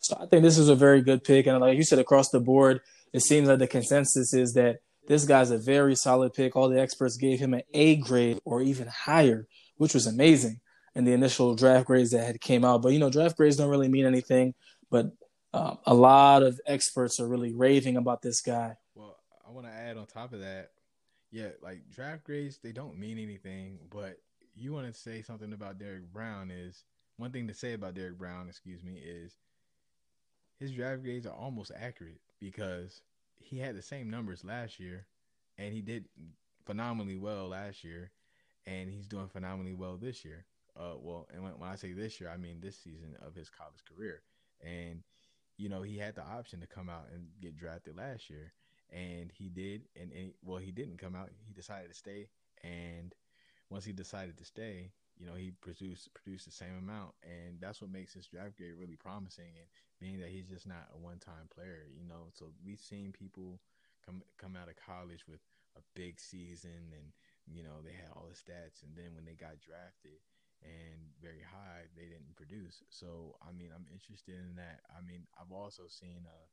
So 0.00 0.16
I 0.20 0.26
think 0.26 0.42
this 0.42 0.58
is 0.58 0.68
a 0.68 0.74
very 0.74 1.00
good 1.00 1.24
pick, 1.24 1.46
and 1.46 1.58
like 1.60 1.78
you 1.78 1.82
said, 1.82 1.98
across 1.98 2.28
the 2.28 2.40
board, 2.40 2.82
it 3.14 3.20
seems 3.20 3.48
like 3.48 3.58
the 3.58 3.66
consensus 3.66 4.34
is 4.34 4.52
that 4.52 4.80
this 5.06 5.24
guy's 5.24 5.50
a 5.50 5.58
very 5.58 5.94
solid 5.94 6.34
pick. 6.34 6.56
All 6.56 6.68
the 6.68 6.80
experts 6.80 7.16
gave 7.16 7.38
him 7.38 7.54
an 7.54 7.62
A 7.74 7.96
grade 7.96 8.38
or 8.44 8.62
even 8.62 8.88
higher, 8.88 9.46
which 9.76 9.94
was 9.94 10.06
amazing 10.06 10.60
in 10.94 11.04
the 11.04 11.12
initial 11.12 11.54
draft 11.54 11.86
grades 11.86 12.10
that 12.10 12.26
had 12.26 12.40
came 12.40 12.64
out. 12.64 12.82
But 12.82 12.92
you 12.92 12.98
know, 12.98 13.10
draft 13.10 13.36
grades 13.36 13.56
don't 13.56 13.70
really 13.70 13.88
mean 13.88 14.06
anything. 14.06 14.54
But 14.90 15.12
um, 15.52 15.78
a 15.86 15.94
lot 15.94 16.42
of 16.42 16.60
experts 16.66 17.20
are 17.20 17.28
really 17.28 17.54
raving 17.54 17.96
about 17.96 18.22
this 18.22 18.40
guy. 18.40 18.76
Well, 18.94 19.16
I 19.46 19.50
want 19.50 19.66
to 19.66 19.72
add 19.72 19.96
on 19.96 20.06
top 20.06 20.32
of 20.32 20.40
that, 20.40 20.70
yeah, 21.30 21.48
like 21.62 21.88
draft 21.90 22.24
grades 22.24 22.58
they 22.58 22.72
don't 22.72 22.98
mean 22.98 23.18
anything, 23.18 23.78
but 23.90 24.18
you 24.54 24.72
want 24.72 24.92
to 24.92 24.98
say 24.98 25.22
something 25.22 25.52
about 25.52 25.78
Derrick 25.78 26.12
Brown 26.12 26.50
is 26.50 26.84
one 27.16 27.30
thing 27.30 27.48
to 27.48 27.54
say 27.54 27.72
about 27.72 27.94
Derrick 27.94 28.18
Brown, 28.18 28.48
excuse 28.48 28.82
me, 28.82 28.98
is 28.98 29.36
his 30.58 30.72
draft 30.72 31.02
grades 31.02 31.26
are 31.26 31.34
almost 31.34 31.72
accurate 31.78 32.20
because 32.40 33.02
he 33.38 33.58
had 33.58 33.76
the 33.76 33.82
same 33.82 34.10
numbers 34.10 34.44
last 34.44 34.78
year 34.80 35.06
and 35.58 35.72
he 35.72 35.80
did 35.80 36.08
phenomenally 36.64 37.16
well 37.16 37.48
last 37.48 37.84
year 37.84 38.10
and 38.66 38.90
he's 38.90 39.06
doing 39.06 39.28
phenomenally 39.28 39.74
well 39.74 39.96
this 39.96 40.24
year. 40.24 40.44
Uh, 40.76 40.94
well, 40.98 41.26
and 41.32 41.42
when, 41.42 41.52
when 41.52 41.70
I 41.70 41.76
say 41.76 41.92
this 41.92 42.20
year, 42.20 42.28
I 42.28 42.36
mean 42.36 42.60
this 42.60 42.76
season 42.76 43.16
of 43.24 43.34
his 43.34 43.48
college 43.48 43.82
career. 43.88 44.22
And 44.62 45.02
you 45.56 45.68
know, 45.68 45.82
he 45.82 45.96
had 45.96 46.14
the 46.14 46.22
option 46.22 46.60
to 46.60 46.66
come 46.66 46.90
out 46.90 47.06
and 47.14 47.28
get 47.40 47.56
drafted 47.56 47.96
last 47.96 48.28
year 48.28 48.52
and 48.90 49.30
he 49.32 49.48
did 49.48 49.82
and, 50.00 50.12
and 50.12 50.32
well 50.42 50.58
he 50.58 50.70
didn't 50.70 50.98
come 50.98 51.14
out 51.14 51.30
he 51.46 51.52
decided 51.52 51.88
to 51.88 51.94
stay 51.94 52.28
and 52.62 53.14
once 53.70 53.84
he 53.84 53.92
decided 53.92 54.36
to 54.38 54.44
stay 54.44 54.92
you 55.18 55.26
know 55.26 55.34
he 55.34 55.52
produced 55.60 56.12
produced 56.14 56.44
the 56.46 56.52
same 56.52 56.76
amount. 56.78 57.12
And 57.22 57.60
that's 57.60 57.80
what 57.80 57.90
makes 57.90 58.14
his 58.14 58.26
draft 58.26 58.56
grade 58.56 58.74
really 58.78 58.96
promising 58.96 59.56
and 59.56 59.68
being 60.00 60.20
that 60.20 60.30
he's 60.30 60.48
just 60.48 60.66
not 60.66 60.88
a 60.94 60.98
one-time 60.98 61.48
player 61.54 61.88
you 61.92 62.04
know. 62.06 62.28
So 62.32 62.52
we've 62.64 62.80
seen 62.80 63.12
people 63.12 63.60
come 64.04 64.22
come 64.38 64.56
out 64.56 64.68
of 64.68 64.76
college 64.76 65.26
with 65.28 65.40
a 65.76 65.82
big 65.94 66.20
season 66.20 66.92
and 66.96 67.12
you 67.46 67.62
know 67.62 67.80
they 67.84 67.92
had 67.92 68.12
all 68.14 68.28
the 68.28 68.36
stats. 68.38 68.82
And 68.82 68.96
then 68.96 69.14
when 69.14 69.24
they 69.24 69.34
got 69.34 69.60
drafted 69.60 70.20
and 70.64 71.12
very 71.20 71.44
high 71.44 71.88
they 71.96 72.08
didn't 72.08 72.36
produce. 72.36 72.82
So 72.90 73.36
i 73.44 73.52
mean 73.52 73.70
i'm 73.74 73.86
interested 73.92 74.36
in 74.36 74.56
that. 74.56 74.80
I 74.92 75.00
mean 75.04 75.26
i've 75.40 75.52
also 75.52 75.84
seen 75.88 76.24
uh 76.26 76.46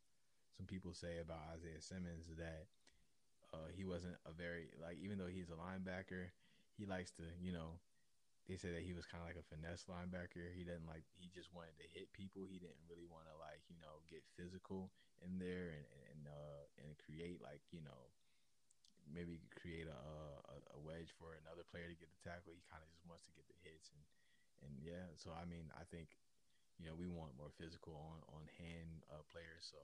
some 0.57 0.67
people 0.67 0.93
say 0.93 1.17
about 1.19 1.49
Isaiah 1.57 1.81
Simmons 1.81 2.29
that 2.37 2.67
uh, 3.53 3.69
he 3.73 3.85
wasn't 3.85 4.15
a 4.25 4.31
very 4.33 4.69
like 4.81 4.97
even 5.03 5.17
though 5.17 5.27
he's 5.27 5.49
a 5.49 5.57
linebacker, 5.59 6.29
he 6.77 6.85
likes 6.85 7.11
to 7.13 7.23
you 7.41 7.51
know 7.53 7.79
they 8.47 8.59
said 8.59 8.75
that 8.75 8.83
he 8.83 8.91
was 8.91 9.07
kind 9.07 9.23
of 9.23 9.27
like 9.31 9.39
a 9.39 9.47
finesse 9.47 9.87
linebacker. 9.87 10.51
He 10.51 10.67
didn't 10.67 10.87
like 10.89 11.07
he 11.15 11.31
just 11.31 11.51
wanted 11.55 11.79
to 11.79 11.87
hit 11.87 12.11
people. 12.11 12.43
He 12.43 12.59
didn't 12.59 12.83
really 12.91 13.07
want 13.07 13.31
to 13.31 13.35
like 13.39 13.63
you 13.71 13.79
know 13.79 14.03
get 14.11 14.23
physical 14.35 14.91
in 15.23 15.39
there 15.39 15.71
and 15.71 15.87
and 16.11 16.21
uh, 16.27 16.63
and 16.83 16.91
create 16.99 17.39
like 17.39 17.63
you 17.71 17.79
know 17.79 18.11
maybe 19.07 19.39
create 19.59 19.87
a, 19.87 19.99
a, 20.47 20.57
a 20.75 20.79
wedge 20.79 21.11
for 21.19 21.35
another 21.43 21.67
player 21.67 21.87
to 21.87 21.95
get 21.95 22.11
the 22.11 22.21
tackle. 22.23 22.55
He 22.55 22.63
kind 22.67 22.83
of 22.83 22.91
just 22.91 23.07
wants 23.07 23.27
to 23.27 23.33
get 23.35 23.47
the 23.47 23.59
hits 23.63 23.91
and 23.95 24.03
and 24.67 24.71
yeah. 24.83 25.07
So 25.15 25.31
I 25.31 25.47
mean 25.47 25.71
I 25.79 25.87
think 25.87 26.19
you 26.75 26.87
know 26.87 26.95
we 26.99 27.07
want 27.07 27.39
more 27.39 27.51
physical 27.55 27.95
on 27.95 28.19
on 28.35 28.43
hand 28.59 29.07
uh, 29.07 29.23
players. 29.31 29.63
So 29.71 29.79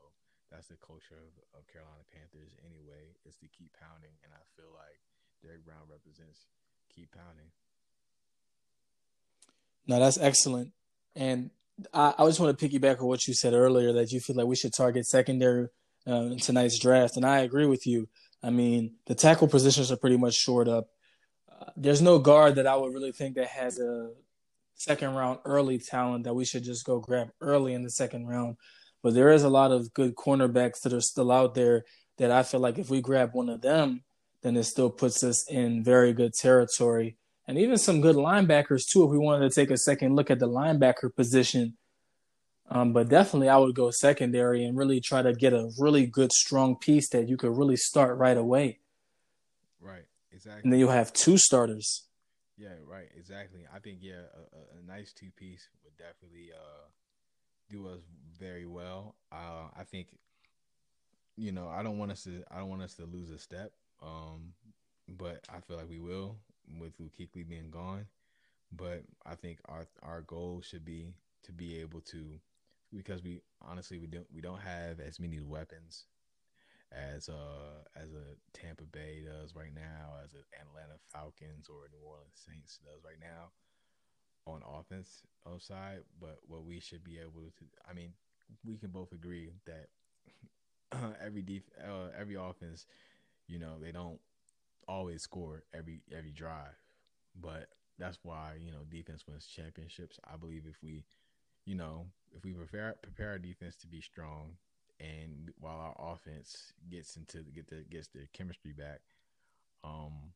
that's 0.49 0.67
the 0.67 0.81
culture 0.81 1.15
of, 1.15 1.33
of 1.53 1.69
Carolina 1.69 2.01
Panthers 2.09 2.57
anyway, 2.65 3.13
is 3.23 3.37
to 3.37 3.47
keep 3.53 3.69
pounding. 3.77 4.17
And 4.25 4.33
I 4.33 4.41
feel 4.57 4.73
like 4.73 4.97
Derrick 5.45 5.61
Brown 5.61 5.85
represents 5.85 6.49
keep 6.89 7.13
pounding. 7.13 7.53
No, 9.89 9.99
that's 9.99 10.19
excellent. 10.19 10.71
And 11.15 11.49
I, 11.91 12.13
I 12.19 12.25
just 12.27 12.39
want 12.39 12.57
to 12.57 12.69
piggyback 12.69 13.01
on 13.01 13.07
what 13.07 13.27
you 13.27 13.33
said 13.33 13.53
earlier 13.53 13.91
that 13.93 14.11
you 14.11 14.19
feel 14.19 14.35
like 14.35 14.45
we 14.45 14.55
should 14.55 14.71
target 14.71 15.07
secondary 15.07 15.67
uh, 16.07 16.13
in 16.13 16.37
tonight's 16.37 16.77
draft. 16.77 17.17
And 17.17 17.25
I 17.25 17.39
agree 17.39 17.65
with 17.65 17.87
you. 17.87 18.07
I 18.43 18.51
mean, 18.51 18.97
the 19.07 19.15
tackle 19.15 19.47
positions 19.47 19.91
are 19.91 19.97
pretty 19.97 20.15
much 20.15 20.35
shored 20.35 20.67
up. 20.67 20.89
Uh, 21.51 21.71
there's 21.75 22.03
no 22.03 22.19
guard 22.19 22.55
that 22.55 22.67
I 22.67 22.75
would 22.75 22.93
really 22.93 23.11
think 23.11 23.35
that 23.35 23.47
has 23.47 23.79
a 23.79 24.11
second 24.75 25.15
round 25.15 25.39
early 25.43 25.79
talent 25.79 26.25
that 26.25 26.35
we 26.35 26.45
should 26.45 26.63
just 26.63 26.85
go 26.85 26.99
grab 26.99 27.29
early 27.41 27.73
in 27.73 27.81
the 27.81 27.89
second 27.89 28.27
round. 28.27 28.57
But 29.01 29.15
there 29.15 29.31
is 29.31 29.41
a 29.41 29.49
lot 29.49 29.71
of 29.71 29.91
good 29.95 30.13
cornerbacks 30.13 30.81
that 30.81 30.93
are 30.93 31.01
still 31.01 31.31
out 31.31 31.55
there 31.55 31.83
that 32.19 32.29
I 32.29 32.43
feel 32.43 32.59
like 32.59 32.77
if 32.77 32.91
we 32.91 33.01
grab 33.01 33.31
one 33.33 33.49
of 33.49 33.61
them, 33.61 34.03
then 34.43 34.55
it 34.55 34.65
still 34.65 34.91
puts 34.91 35.23
us 35.23 35.49
in 35.49 35.83
very 35.83 36.13
good 36.13 36.35
territory. 36.35 37.17
And 37.49 37.57
even 37.57 37.79
some 37.79 37.99
good 37.99 38.15
linebackers 38.15 38.87
too, 38.87 39.03
if 39.03 39.09
we 39.09 39.17
wanted 39.17 39.49
to 39.49 39.55
take 39.55 39.71
a 39.71 39.77
second 39.77 40.15
look 40.15 40.29
at 40.29 40.37
the 40.37 40.47
linebacker 40.47 41.15
position. 41.15 41.77
Um, 42.69 42.93
but 42.93 43.09
definitely, 43.09 43.49
I 43.49 43.57
would 43.57 43.73
go 43.73 43.89
secondary 43.89 44.63
and 44.63 44.77
really 44.77 45.01
try 45.01 45.23
to 45.23 45.33
get 45.33 45.53
a 45.53 45.71
really 45.79 46.05
good, 46.05 46.31
strong 46.31 46.75
piece 46.75 47.09
that 47.09 47.27
you 47.27 47.37
could 47.37 47.57
really 47.57 47.75
start 47.75 48.19
right 48.19 48.37
away. 48.37 48.77
Right. 49.81 50.05
Exactly. 50.31 50.61
And 50.61 50.71
then 50.71 50.79
you'll 50.79 50.91
have 50.91 51.11
two 51.11 51.39
starters. 51.39 52.03
Yeah. 52.55 52.75
Right. 52.85 53.09
Exactly. 53.17 53.61
I 53.75 53.79
think 53.79 53.97
yeah, 54.01 54.21
a, 54.53 54.77
a 54.77 54.85
nice 54.87 55.11
two 55.11 55.31
piece 55.35 55.69
would 55.83 55.97
definitely 55.97 56.51
uh, 56.53 56.85
do 57.71 57.87
us 57.87 58.01
very 58.39 58.67
well. 58.67 59.15
Uh, 59.31 59.69
I 59.75 59.85
think 59.85 60.09
you 61.35 61.51
know 61.51 61.67
I 61.67 61.81
don't 61.81 61.97
want 61.97 62.11
us 62.11 62.21
to 62.25 62.43
I 62.51 62.59
don't 62.59 62.69
want 62.69 62.83
us 62.83 62.93
to 62.97 63.05
lose 63.05 63.31
a 63.31 63.39
step. 63.39 63.71
Um, 64.03 64.53
but 65.07 65.43
I 65.51 65.61
feel 65.61 65.77
like 65.77 65.89
we 65.89 65.99
will 65.99 66.37
with 66.77 66.97
Kuechly 66.97 67.47
being 67.47 67.69
gone. 67.71 68.05
But 68.71 69.03
I 69.25 69.35
think 69.35 69.59
our 69.65 69.87
our 70.03 70.21
goal 70.21 70.61
should 70.61 70.85
be 70.85 71.13
to 71.43 71.51
be 71.51 71.79
able 71.79 72.01
to 72.01 72.39
because 72.93 73.23
we 73.23 73.41
honestly 73.61 73.99
we 73.99 74.07
don't 74.07 74.27
we 74.33 74.41
don't 74.41 74.61
have 74.61 74.99
as 74.99 75.19
many 75.19 75.39
weapons 75.41 76.05
as 76.91 77.29
uh 77.29 77.83
as 77.95 78.09
a 78.13 78.35
Tampa 78.53 78.83
Bay 78.85 79.23
does 79.25 79.55
right 79.55 79.73
now, 79.73 80.15
as 80.23 80.33
an 80.33 80.43
Atlanta 80.61 80.99
Falcons 81.11 81.67
or 81.69 81.87
New 81.91 82.05
Orleans 82.05 82.41
Saints 82.45 82.79
does 82.83 83.03
right 83.05 83.19
now 83.19 83.51
on 84.47 84.61
offense 84.79 85.23
side. 85.59 86.01
But 86.19 86.39
what 86.47 86.65
we 86.65 86.79
should 86.79 87.03
be 87.03 87.19
able 87.19 87.41
to, 87.57 87.65
I 87.89 87.93
mean, 87.93 88.13
we 88.65 88.77
can 88.77 88.89
both 88.91 89.11
agree 89.11 89.51
that 89.65 89.87
every 91.23 91.41
def- 91.41 91.71
uh, 91.83 92.09
every 92.17 92.35
offense, 92.35 92.85
you 93.47 93.59
know, 93.59 93.79
they 93.81 93.91
don't 93.91 94.19
always 94.89 95.23
score 95.23 95.63
every 95.73 96.01
every 96.15 96.31
drive, 96.31 96.75
but 97.39 97.69
that's 97.99 98.19
why 98.23 98.53
you 98.59 98.71
know 98.71 98.83
defense 98.89 99.25
wins 99.27 99.45
championships. 99.47 100.19
I 100.31 100.37
believe 100.37 100.63
if 100.69 100.81
we, 100.83 101.05
you 101.65 101.75
know, 101.75 102.07
if 102.35 102.43
we 102.43 102.53
prepare 102.53 102.95
prepare 103.01 103.31
our 103.31 103.39
defense 103.39 103.75
to 103.77 103.87
be 103.87 104.01
strong, 104.01 104.57
and 104.99 105.51
while 105.59 105.77
our 105.97 106.13
offense 106.13 106.73
gets 106.89 107.15
into 107.17 107.43
get 107.53 107.67
the 107.69 107.85
gets 107.89 108.07
the 108.09 108.27
chemistry 108.33 108.73
back, 108.73 109.01
um, 109.83 110.33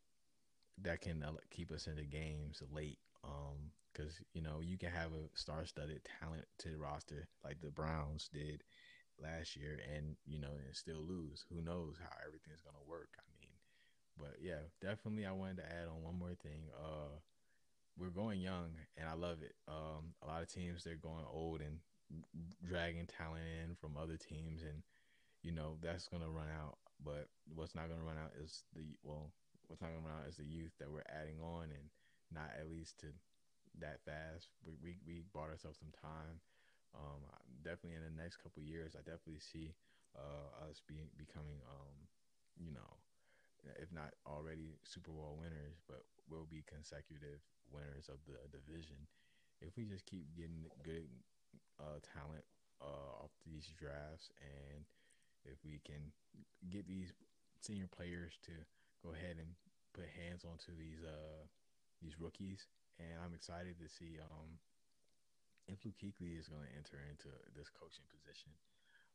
that 0.84 1.02
can 1.02 1.24
keep 1.52 1.72
us 1.72 1.88
in 1.88 1.96
the 1.98 2.04
games 2.04 2.62
late. 2.72 3.00
Um, 3.24 3.72
because 3.94 4.20
you 4.34 4.42
know 4.42 4.60
you 4.62 4.78
can 4.78 4.90
have 4.90 5.12
a 5.14 5.30
star-studded 5.38 6.02
talent 6.20 6.46
to 6.60 6.70
the 6.70 6.78
roster 6.78 7.28
like 7.46 7.62
the 7.62 7.70
Browns 7.70 8.30
did 8.34 8.64
last 9.22 9.56
year, 9.56 9.80
and 9.96 10.16
you 10.26 10.40
know 10.40 10.54
and 10.66 10.76
still 10.76 11.02
lose. 11.02 11.46
Who 11.50 11.62
knows 11.62 11.98
how 12.02 12.16
everything's 12.26 12.62
gonna 12.62 12.84
work? 12.88 13.10
I 13.20 13.26
mean, 13.40 13.53
but 14.20 14.36
yeah, 14.42 14.70
definitely. 14.82 15.26
I 15.26 15.32
wanted 15.32 15.58
to 15.58 15.66
add 15.66 15.88
on 15.88 16.04
one 16.04 16.18
more 16.18 16.36
thing. 16.42 16.70
Uh, 16.78 17.20
we're 17.98 18.10
going 18.10 18.42
young, 18.42 18.72
and 18.98 19.08
I 19.08 19.14
love 19.14 19.42
it. 19.42 19.56
Um, 19.68 20.14
a 20.24 20.28
lot 20.28 20.42
of 20.42 20.52
teams 20.52 20.84
they're 20.84 20.96
going 20.96 21.26
old 21.32 21.62
and 21.62 21.80
dragging 22.64 23.08
talent 23.08 23.44
in 23.64 23.76
from 23.76 23.98
other 23.98 24.18
teams, 24.18 24.64
and 24.64 24.84
you 25.42 25.52
know 25.52 25.78
that's 25.82 26.08
gonna 26.08 26.30
run 26.30 26.50
out. 26.50 26.78
But 27.04 27.30
what's 27.54 27.76
not 27.76 27.90
gonna 27.90 28.04
run 28.04 28.18
out 28.18 28.32
is 28.42 28.64
the 28.76 28.98
well, 29.04 29.32
what's 29.68 29.82
not 29.82 29.90
gonna 29.90 30.06
run 30.08 30.22
out 30.24 30.30
is 30.30 30.38
the 30.38 30.46
youth 30.46 30.72
that 30.80 30.92
we're 30.92 31.06
adding 31.10 31.40
on, 31.42 31.64
and 31.64 31.90
not 32.32 32.52
at 32.60 32.70
least 32.70 33.00
to 33.02 33.08
that 33.80 34.00
fast. 34.06 34.50
We 34.66 34.74
we, 34.82 34.98
we 35.06 35.24
bought 35.34 35.50
ourselves 35.50 35.80
some 35.80 35.94
time. 35.94 36.42
Um, 36.94 37.26
definitely 37.64 37.98
in 37.98 38.06
the 38.06 38.22
next 38.22 38.38
couple 38.38 38.62
years, 38.62 38.94
I 38.94 39.02
definitely 39.02 39.42
see 39.42 39.74
uh, 40.14 40.70
us 40.70 40.82
being 40.86 41.10
becoming, 41.18 41.58
um, 41.66 41.98
if 43.84 43.92
not 43.92 44.16
already 44.24 44.80
Super 44.88 45.12
Bowl 45.12 45.36
winners, 45.36 45.76
but 45.92 46.08
will 46.32 46.48
be 46.48 46.64
consecutive 46.64 47.44
winners 47.68 48.08
of 48.08 48.24
the 48.24 48.40
division. 48.48 48.96
If 49.60 49.76
we 49.76 49.84
just 49.84 50.08
keep 50.08 50.24
getting 50.40 50.72
good 50.88 51.12
uh, 51.80 52.00
talent 52.00 52.48
uh, 52.80 53.28
off 53.28 53.36
these 53.44 53.68
drafts, 53.76 54.32
and 54.40 54.88
if 55.44 55.60
we 55.68 55.84
can 55.84 56.16
get 56.72 56.88
these 56.88 57.12
senior 57.60 57.92
players 57.92 58.40
to 58.48 58.56
go 59.04 59.12
ahead 59.12 59.36
and 59.36 59.52
put 59.92 60.08
hands 60.16 60.48
onto 60.48 60.72
these 60.80 61.04
uh, 61.04 61.44
these 62.02 62.20
rookies 62.20 62.68
and 63.00 63.16
I'm 63.24 63.34
excited 63.34 63.80
to 63.80 63.88
see 63.88 64.20
um, 64.20 64.60
if 65.72 65.80
Luke 65.86 65.98
Kuechly 65.98 66.38
is 66.38 66.52
going 66.52 66.68
to 66.68 66.74
enter 66.76 67.00
into 67.08 67.32
this 67.56 67.72
coaching 67.72 68.06
position 68.12 68.52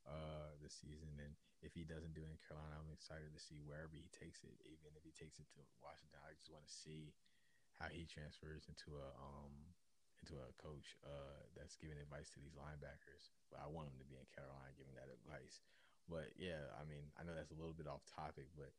uh, 0.08 0.56
this 0.58 0.74
season, 0.80 1.12
and 1.20 1.36
if 1.60 1.76
he 1.76 1.84
doesn't 1.84 2.16
do 2.16 2.24
it 2.24 2.32
in 2.32 2.40
Carolina, 2.40 2.80
I'm 2.80 2.90
excited 2.90 3.30
to 3.30 3.40
see 3.40 3.60
wherever 3.60 3.92
he 3.92 4.08
takes 4.10 4.40
it. 4.42 4.56
Even 4.64 4.96
if 4.96 5.04
he 5.04 5.12
takes 5.12 5.36
it 5.36 5.46
to 5.54 5.60
Washington, 5.84 6.18
I 6.24 6.32
just 6.32 6.48
want 6.48 6.64
to 6.64 6.72
see 6.72 7.12
how 7.76 7.92
he 7.92 8.08
transfers 8.08 8.66
into 8.66 8.96
a 8.96 9.08
um, 9.20 9.54
into 10.24 10.34
a 10.34 10.50
coach 10.58 10.98
uh, 11.06 11.46
that's 11.54 11.78
giving 11.78 12.00
advice 12.00 12.32
to 12.34 12.42
these 12.42 12.56
linebackers. 12.58 13.30
But 13.52 13.62
I 13.62 13.70
want 13.70 13.92
him 13.92 13.98
to 14.02 14.08
be 14.08 14.18
in 14.18 14.26
Carolina 14.34 14.74
giving 14.74 14.96
that 14.98 15.12
advice. 15.12 15.62
But 16.10 16.34
yeah, 16.34 16.72
I 16.74 16.88
mean, 16.88 17.04
I 17.20 17.22
know 17.22 17.36
that's 17.36 17.54
a 17.54 17.60
little 17.60 17.76
bit 17.76 17.86
off 17.86 18.02
topic, 18.08 18.48
but 18.58 18.72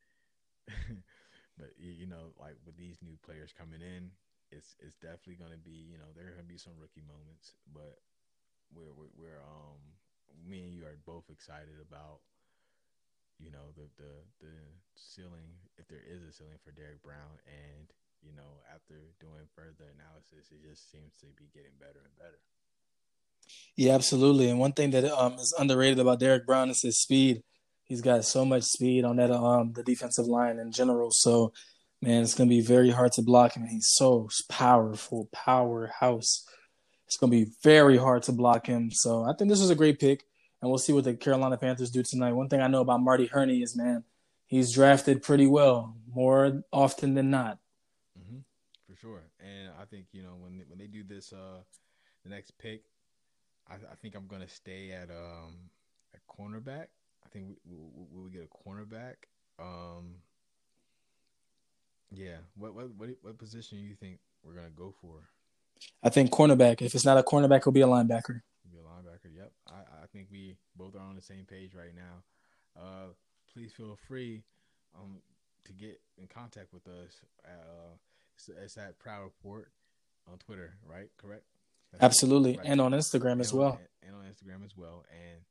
but 1.60 1.72
you 1.78 2.10
know, 2.10 2.36
like 2.36 2.58
with 2.66 2.76
these 2.76 3.00
new 3.06 3.16
players 3.22 3.56
coming 3.56 3.86
in, 3.86 4.12
it's 4.52 4.76
it's 4.82 4.98
definitely 5.00 5.40
going 5.40 5.54
to 5.54 5.62
be 5.62 5.88
you 5.88 6.02
know 6.02 6.10
there 6.18 6.28
are 6.28 6.36
going 6.36 6.48
to 6.48 6.52
be 6.52 6.60
some 6.60 6.76
rookie 6.76 7.06
moments, 7.06 7.54
but 7.70 8.02
we're, 8.74 8.94
we're 8.94 9.14
we're 9.16 9.42
um 9.46 9.82
me 10.48 10.64
and 10.64 10.74
you 10.74 10.86
are 10.86 10.98
both 11.06 11.30
excited 11.30 11.78
about 11.82 12.20
you 13.40 13.52
know 13.52 13.72
the 13.76 13.88
the 13.98 14.14
the 14.42 14.56
ceiling 14.96 15.56
if 15.78 15.88
there 15.88 16.04
is 16.04 16.22
a 16.24 16.32
ceiling 16.32 16.60
for 16.64 16.72
Derrick 16.72 17.02
Brown 17.04 17.40
and 17.48 17.88
you 18.22 18.36
know 18.36 18.60
after 18.74 19.00
doing 19.20 19.48
further 19.56 19.92
analysis 19.96 20.52
it 20.52 20.62
just 20.62 20.92
seems 20.92 21.16
to 21.24 21.28
be 21.38 21.48
getting 21.54 21.76
better 21.80 22.04
and 22.04 22.16
better. 22.20 22.40
Yeah, 23.76 23.96
absolutely. 23.96 24.50
And 24.50 24.60
one 24.60 24.74
thing 24.74 24.92
that 24.92 25.06
um 25.06 25.34
is 25.40 25.54
underrated 25.58 26.00
about 26.00 26.20
Derrick 26.20 26.46
Brown 26.46 26.70
is 26.70 26.82
his 26.82 27.00
speed. 27.00 27.44
He's 27.86 28.02
got 28.02 28.26
so 28.26 28.46
much 28.46 28.64
speed 28.64 29.06
on 29.06 29.16
that 29.18 29.32
um 29.32 29.74
the 29.74 29.84
defensive 29.84 30.28
line 30.28 30.60
in 30.60 30.72
general. 30.72 31.12
So 31.12 31.54
man, 32.02 32.24
it's 32.24 32.36
gonna 32.36 32.50
be 32.50 32.62
very 32.62 32.92
hard 32.92 33.14
to 33.14 33.22
block 33.22 33.54
him. 33.54 33.66
He's 33.68 33.90
so 33.90 34.30
powerful, 34.50 35.30
powerhouse. 35.32 36.46
It's 37.10 37.18
gonna 37.18 37.32
be 37.32 37.48
very 37.64 37.98
hard 37.98 38.22
to 38.24 38.32
block 38.32 38.68
him. 38.68 38.92
So 38.92 39.24
I 39.24 39.34
think 39.34 39.50
this 39.50 39.62
is 39.62 39.72
a 39.72 39.76
great 39.76 40.00
pick, 40.00 40.26
and 40.62 40.70
we'll 40.70 40.78
see 40.78 40.94
what 40.94 41.06
the 41.06 41.16
Carolina 41.16 41.58
Panthers 41.58 41.90
do 41.90 42.04
tonight. 42.04 42.34
One 42.34 42.50
thing 42.50 42.62
I 42.62 42.68
know 42.68 42.82
about 42.82 43.02
Marty 43.02 43.26
Hurney 43.26 43.64
is, 43.64 43.76
man, 43.76 44.04
he's 44.46 44.72
drafted 44.72 45.24
pretty 45.24 45.48
well, 45.48 45.96
more 46.14 46.62
often 46.72 47.16
than 47.16 47.32
not. 47.32 47.58
Mm-hmm. 48.16 48.42
For 48.88 48.96
sure, 48.96 49.24
and 49.40 49.72
I 49.82 49.86
think 49.86 50.06
you 50.12 50.22
know 50.22 50.36
when 50.38 50.64
when 50.68 50.78
they 50.78 50.86
do 50.86 51.04
this, 51.04 51.34
uh, 51.34 51.64
the 52.24 52.30
next 52.30 52.56
pick, 52.60 52.84
I, 53.68 53.74
I 53.74 53.96
think 54.00 54.14
I'm 54.14 54.28
gonna 54.28 54.48
stay 54.48 54.92
at 54.92 55.10
um 55.10 55.72
at 56.14 56.20
cornerback. 56.28 56.90
I 57.26 57.30
think 57.32 57.58
we 57.66 57.76
we, 57.76 58.22
we 58.22 58.30
get 58.30 58.48
a 58.48 58.70
cornerback. 58.70 59.16
Um, 59.58 60.18
yeah. 62.12 62.38
What 62.56 62.76
what 62.76 62.92
what 62.96 63.10
what 63.24 63.40
position 63.40 63.80
do 63.80 63.84
you 63.84 63.96
think 63.96 64.20
we're 64.44 64.54
gonna 64.54 64.70
go 64.70 64.94
for? 65.02 65.28
I 66.04 66.10
think 66.10 66.32
cornerback. 66.32 66.82
If 66.82 66.96
it's 66.96 67.06
not 67.06 67.18
a 67.18 67.24
cornerback, 67.24 67.58
it'll 67.58 67.72
be 67.72 67.82
a 67.82 67.88
linebacker. 67.88 68.42
Be 68.72 68.78
a 68.78 68.82
linebacker. 68.82 69.36
Yep. 69.36 69.52
I, 69.68 70.04
I 70.04 70.06
think 70.12 70.28
we 70.32 70.56
both 70.76 70.96
are 70.96 71.00
on 71.00 71.16
the 71.16 71.22
same 71.22 71.46
page 71.46 71.72
right 71.76 71.96
now. 71.96 72.82
Uh, 72.82 73.08
please 73.54 73.72
feel 73.72 73.98
free 74.08 74.44
um, 74.96 75.18
to 75.66 75.74
get 75.74 76.00
in 76.18 76.28
contact 76.28 76.74
with 76.74 76.88
us. 76.88 77.20
Uh, 77.46 77.96
it's, 78.36 78.50
it's 78.50 78.78
at 78.78 78.98
Prowl 79.00 79.24
Report 79.24 79.72
on 80.32 80.38
Twitter, 80.38 80.76
right? 80.86 81.10
Correct. 81.18 81.44
That's 81.92 82.04
Absolutely, 82.04 82.58
right. 82.58 82.68
and 82.68 82.80
on 82.80 82.92
Instagram 82.92 83.34
and 83.34 83.42
as 83.42 83.54
well. 83.54 83.80
And 84.06 84.16
on 84.16 84.22
Instagram 84.24 84.64
as 84.64 84.78
well, 84.78 85.04
and 85.10 85.42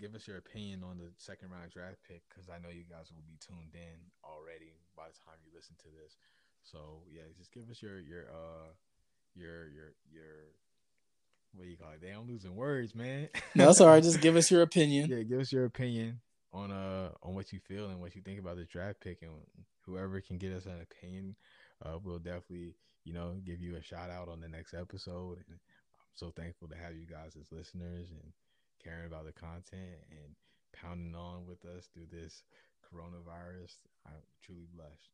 give 0.00 0.14
us 0.14 0.26
your 0.26 0.38
opinion 0.38 0.82
on 0.84 0.98
the 0.98 1.12
second 1.16 1.50
round 1.50 1.70
draft 1.70 1.96
pick 2.08 2.22
because 2.28 2.48
I 2.48 2.56
know 2.60 2.72
you 2.72 2.84
guys 2.88 3.12
will 3.12 3.24
be 3.24 3.36
tuned 3.40 3.74
in 3.74 3.96
already 4.24 4.76
by 4.96 5.08
the 5.08 5.16
time 5.24 5.40
you 5.44 5.52
listen 5.54 5.76
to 5.84 5.90
this. 5.92 6.16
So 6.62 7.04
yeah, 7.08 7.28
just 7.36 7.52
give 7.52 7.68
us 7.70 7.82
your 7.82 8.00
your 8.00 8.28
uh 8.32 8.72
your 9.36 9.68
your 9.68 9.92
your 10.12 10.32
what 11.54 11.64
do 11.64 11.70
you 11.70 11.76
call 11.76 11.90
it? 11.92 12.00
They 12.02 12.10
don't 12.10 12.28
losing 12.28 12.54
words, 12.54 12.94
man. 12.94 13.28
no, 13.54 13.72
all 13.80 13.86
right. 13.86 14.02
Just 14.02 14.20
give 14.20 14.36
us 14.36 14.50
your 14.50 14.62
opinion. 14.70 15.10
Yeah, 15.10 15.22
give 15.22 15.40
us 15.40 15.52
your 15.52 15.64
opinion 15.64 16.20
on 16.52 16.70
uh 16.72 17.10
on 17.22 17.34
what 17.34 17.52
you 17.52 17.60
feel 17.60 17.88
and 17.88 18.00
what 18.00 18.14
you 18.16 18.22
think 18.22 18.38
about 18.38 18.56
the 18.56 18.64
draft 18.64 19.00
pick, 19.00 19.22
and 19.22 19.30
whoever 19.82 20.20
can 20.20 20.38
get 20.38 20.52
us 20.52 20.66
an 20.66 20.80
opinion, 20.82 21.36
uh, 21.84 21.98
we'll 22.02 22.18
definitely 22.18 22.74
you 23.04 23.12
know 23.12 23.36
give 23.44 23.60
you 23.60 23.76
a 23.76 23.82
shout 23.82 24.10
out 24.10 24.28
on 24.28 24.40
the 24.40 24.48
next 24.48 24.74
episode. 24.74 25.38
And 25.48 25.58
I'm 25.58 26.14
so 26.14 26.30
thankful 26.30 26.68
to 26.68 26.76
have 26.76 26.96
you 26.96 27.06
guys 27.06 27.36
as 27.40 27.52
listeners 27.52 28.10
and 28.10 28.32
caring 28.82 29.06
about 29.06 29.26
the 29.26 29.32
content 29.32 30.00
and 30.10 30.34
pounding 30.72 31.14
on 31.14 31.46
with 31.46 31.64
us 31.64 31.88
through 31.92 32.06
this 32.10 32.42
coronavirus. 32.92 33.74
I'm 34.06 34.12
truly 34.42 34.66
blessed. 34.74 35.10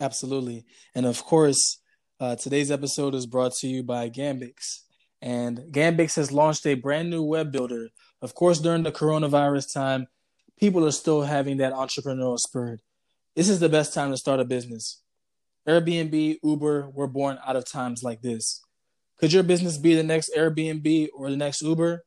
Absolutely. 0.00 0.64
And 0.94 1.06
of 1.06 1.24
course, 1.24 1.78
uh, 2.20 2.36
today's 2.36 2.70
episode 2.70 3.14
is 3.14 3.26
brought 3.26 3.54
to 3.54 3.66
you 3.66 3.82
by 3.82 4.08
Gambix. 4.08 4.80
And 5.20 5.58
Gambix 5.70 6.16
has 6.16 6.32
launched 6.32 6.66
a 6.66 6.74
brand 6.74 7.10
new 7.10 7.22
web 7.22 7.50
builder. 7.50 7.88
Of 8.22 8.34
course, 8.34 8.60
during 8.60 8.82
the 8.82 8.92
coronavirus 8.92 9.72
time, 9.72 10.06
people 10.58 10.86
are 10.86 10.92
still 10.92 11.22
having 11.22 11.56
that 11.58 11.72
entrepreneurial 11.72 12.38
spirit. 12.38 12.80
This 13.34 13.48
is 13.48 13.58
the 13.58 13.68
best 13.68 13.92
time 13.94 14.10
to 14.10 14.16
start 14.16 14.40
a 14.40 14.44
business. 14.44 15.02
Airbnb, 15.68 16.38
Uber 16.42 16.90
were 16.90 17.08
born 17.08 17.38
out 17.44 17.56
of 17.56 17.64
times 17.64 18.02
like 18.02 18.22
this. 18.22 18.62
Could 19.18 19.32
your 19.32 19.42
business 19.42 19.78
be 19.78 19.94
the 19.94 20.02
next 20.02 20.30
Airbnb 20.36 21.08
or 21.16 21.30
the 21.30 21.36
next 21.36 21.62
Uber? 21.62 22.04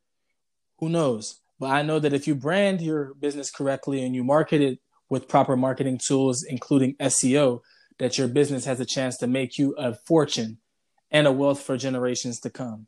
Who 0.80 0.90
knows? 0.90 1.42
But 1.60 1.72
I 1.72 1.82
know 1.82 2.00
that 2.00 2.14
if 2.14 2.28
you 2.28 2.36
brand 2.36 2.82
your 2.82 3.16
business 3.16 3.50
correctly 3.50 4.06
and 4.06 4.14
you 4.14 4.24
market 4.24 4.62
it 4.62 4.80
with 5.10 5.28
proper 5.28 5.58
marketing 5.58 6.00
tools, 6.06 6.44
including 6.44 6.96
SEO, 6.96 7.62
that 8.00 8.18
your 8.18 8.28
business 8.28 8.66
has 8.66 8.80
a 8.80 8.86
chance 8.86 9.18
to 9.18 9.28
make 9.28 9.58
you 9.58 9.76
a 9.78 9.94
fortune 9.94 10.58
and 11.12 11.28
a 11.28 11.32
wealth 11.32 11.62
for 11.62 11.78
generations 11.78 12.40
to 12.42 12.50
come. 12.50 12.88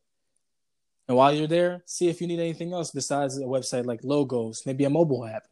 And 1.07 1.17
while 1.17 1.33
you're 1.33 1.47
there, 1.47 1.83
see 1.85 2.07
if 2.07 2.21
you 2.21 2.27
need 2.27 2.39
anything 2.39 2.71
else 2.73 2.91
besides 2.91 3.37
a 3.37 3.41
website 3.41 3.85
like 3.85 3.99
logos, 4.03 4.63
maybe 4.65 4.85
a 4.85 4.89
mobile 4.89 5.25
app 5.25 5.43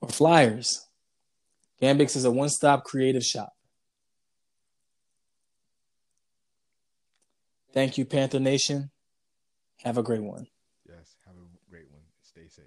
or 0.00 0.08
flyers. 0.08 0.86
Gambix 1.82 2.16
is 2.16 2.24
a 2.24 2.30
one 2.30 2.48
stop 2.48 2.84
creative 2.84 3.24
shop. 3.24 3.52
Thank 7.72 7.98
you, 7.98 8.04
Panther 8.04 8.40
Nation. 8.40 8.90
Have 9.84 9.96
a 9.98 10.02
great 10.02 10.22
one. 10.22 10.46
Yes, 10.86 11.16
have 11.26 11.36
a 11.36 11.70
great 11.70 11.90
one. 11.90 12.02
Stay 12.22 12.48
safe. 12.48 12.64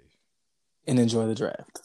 And 0.86 0.98
enjoy 0.98 1.26
the 1.26 1.34
draft. 1.34 1.80